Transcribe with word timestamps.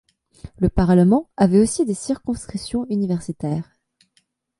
Le 0.57 0.67
Parlement 0.67 1.29
avait 1.37 1.59
aussi 1.59 1.85
des 1.85 1.93
circonscriptions 1.93 2.87
universitaires. 2.89 3.69